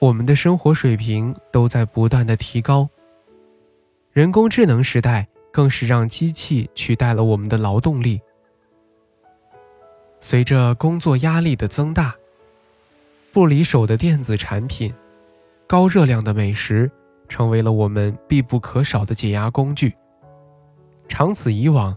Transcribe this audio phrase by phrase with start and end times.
[0.00, 2.88] 我们的生活水平都在不断的提高。
[4.12, 8.20] 人工智能时代更是让机器取代了我们的劳动力。
[10.20, 12.14] 随着工作压力的增大，
[13.32, 14.92] 不离手的电子产品、
[15.66, 16.90] 高热量的美食，
[17.28, 19.92] 成为了我们必不可少的解压工具。
[21.08, 21.96] 长此以往，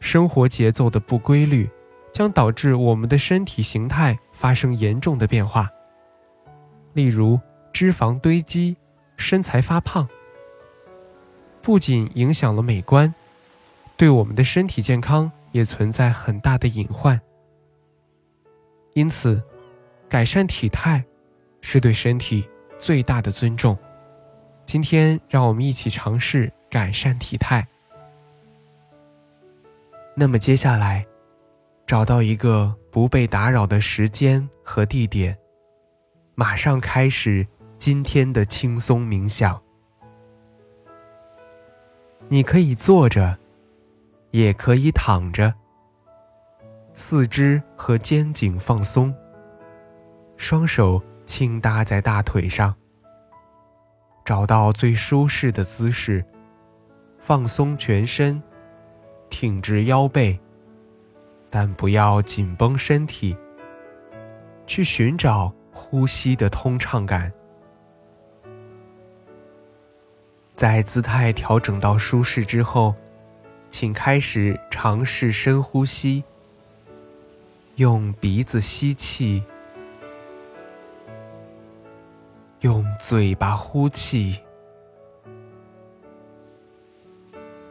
[0.00, 1.68] 生活节奏的不规律，
[2.12, 5.68] 将导致我们的身体形态发生严重的变化。
[6.92, 7.40] 例如，
[7.72, 8.76] 脂肪堆积，
[9.16, 10.08] 身材发胖，
[11.60, 13.12] 不仅影响了美观，
[13.96, 17.20] 对我们的身体健康也存在很大的隐患。
[18.94, 19.42] 因此，
[20.08, 21.02] 改善体态
[21.62, 22.46] 是对身体
[22.78, 23.76] 最大的尊重。
[24.66, 27.66] 今天，让我们一起尝试改善体态。
[30.14, 31.06] 那么，接下来，
[31.86, 35.36] 找到一个不被打扰的时间和地点。
[36.34, 37.46] 马上开始
[37.84, 39.60] 今天的轻松冥想。
[42.28, 43.36] 你可以坐着，
[44.30, 45.52] 也可以躺着。
[46.94, 49.12] 四肢和肩颈放松，
[50.36, 52.72] 双手轻搭在大腿上。
[54.24, 56.24] 找到最舒适的姿势，
[57.18, 58.40] 放松全身，
[59.28, 60.38] 挺直腰背，
[61.50, 63.36] 但不要紧绷身体。
[64.68, 65.52] 去寻找。
[65.74, 67.32] 呼吸的通畅感，
[70.62, 72.94] 在姿态调整到舒适之后，
[73.72, 76.22] 请开始尝试深呼吸。
[77.74, 79.42] 用鼻子吸气，
[82.60, 84.38] 用嘴巴呼气。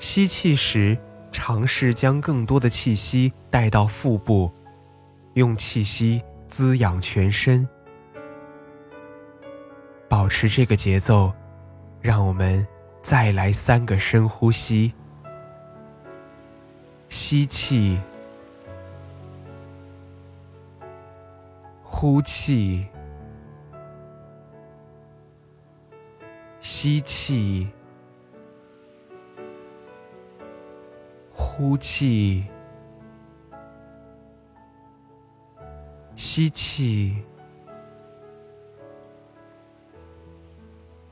[0.00, 0.98] 吸气时，
[1.30, 4.50] 尝试将更多的气息带到腹部，
[5.34, 7.64] 用气息滋养全身。
[10.08, 11.32] 保持这个节奏，
[12.02, 12.66] 让我们
[13.00, 14.92] 再来三个深呼吸。
[17.08, 18.00] 吸气，
[21.82, 22.88] 呼气，
[26.60, 27.68] 吸气，
[31.30, 32.44] 呼气，
[36.16, 37.22] 吸气。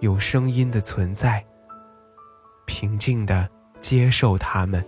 [0.00, 1.44] 有声音的存在，
[2.64, 3.46] 平静的
[3.80, 4.82] 接受它们，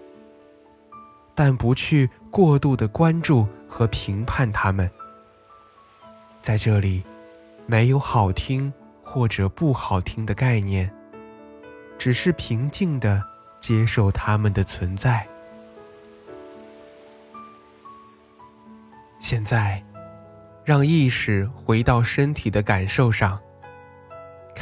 [1.34, 4.91] 但不去过度的关注和评判它们。
[6.41, 7.05] 在这里，
[7.67, 10.91] 没有好听或者不好听的概念，
[11.99, 13.23] 只是平静的
[13.61, 15.29] 接受它们的存在。
[19.21, 19.84] 现在，
[20.65, 23.39] 让意识回到身体的感受上。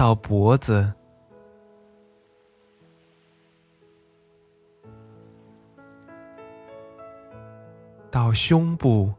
[0.00, 0.90] 到脖子，
[8.10, 9.12] 到胸部，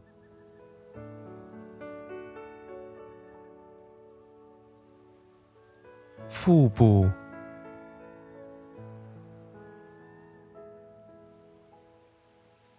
[6.28, 7.08] 腹部，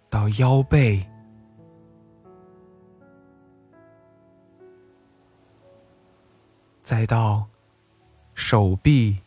[0.09, 1.01] 到腰背，
[6.83, 7.47] 再到
[8.35, 9.21] 手臂、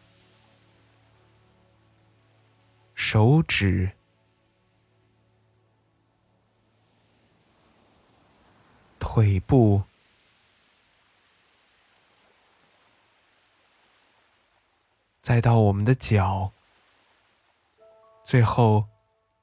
[2.95, 3.91] 手指、
[8.99, 9.83] 腿部，
[15.23, 16.53] 再到我们的脚，
[18.25, 18.87] 最后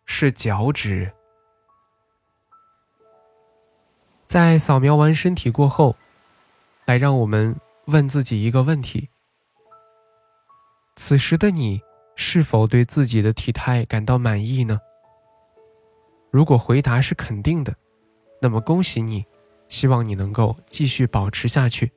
[0.05, 1.13] 是脚趾。
[4.27, 5.95] 在扫描完身体过后，
[6.85, 7.55] 来让我们
[7.85, 9.09] 问自己一个问题：
[10.95, 11.81] 此时的你
[12.15, 14.79] 是否对自己的体态感到满意呢？
[16.31, 17.75] 如果回答是肯定的，
[18.41, 19.25] 那么恭喜你，
[19.69, 21.91] 希望你能够继续保持下去。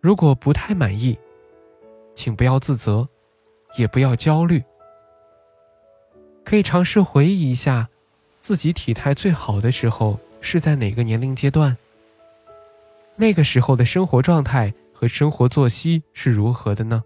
[0.00, 1.18] 如果不太满意，
[2.14, 3.08] 请不要自责，
[3.78, 4.62] 也不要焦虑，
[6.44, 7.88] 可以尝试回忆一下
[8.40, 10.18] 自己体态最好的时候。
[10.44, 11.78] 是在哪个年龄阶段？
[13.14, 17.04] 那个时候的生活状态和生活作息是如何的呢？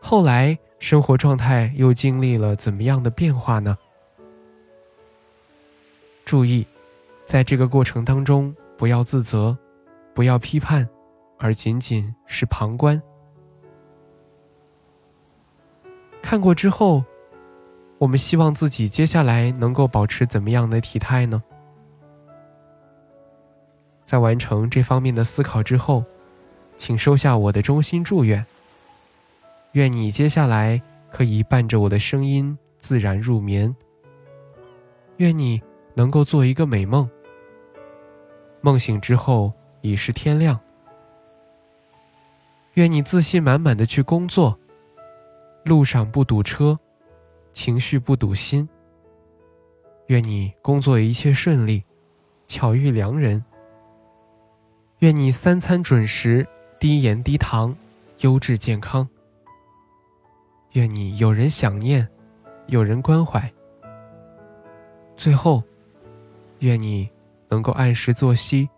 [0.00, 3.76] 后来生活状态又经历了怎么样的变化呢？
[6.24, 6.66] 注意，
[7.26, 9.56] 在这个过程当中，不要自责，
[10.14, 10.88] 不要批判，
[11.38, 13.00] 而仅仅是旁观。
[16.22, 17.02] 看过之后，
[17.98, 21.42] 我们希望自己接下来能够保持怎么样的体态呢？
[24.04, 26.04] 在完成这方面的思考之后，
[26.76, 28.44] 请收下我的衷心祝愿。
[29.78, 33.72] 愿你接下来可以伴着我的声音自然入眠。
[35.18, 35.62] 愿你
[35.94, 37.08] 能够做一个美梦，
[38.60, 40.58] 梦醒之后已是天亮。
[42.74, 44.58] 愿你自信满满的去工作，
[45.64, 46.76] 路上不堵车，
[47.52, 48.68] 情绪不堵心。
[50.08, 51.84] 愿你工作一切顺利，
[52.48, 53.44] 巧遇良人。
[54.98, 56.44] 愿你三餐准时，
[56.80, 57.76] 低盐低糖，
[58.22, 59.08] 优质健康。
[60.78, 62.08] 愿你有人想念，
[62.68, 63.52] 有人关怀。
[65.16, 65.60] 最后，
[66.60, 67.10] 愿你
[67.48, 68.68] 能够按时作息，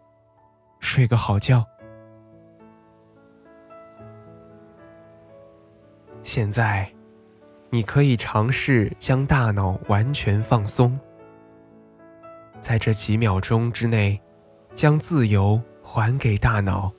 [0.78, 1.62] 睡个好觉。
[6.22, 6.90] 现在，
[7.68, 10.98] 你可以尝试将大脑完全放松，
[12.62, 14.18] 在这几秒钟之内，
[14.74, 15.60] 将自由。
[15.82, 16.92] 还给大脑，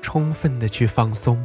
[0.00, 1.44] 充分的去放松，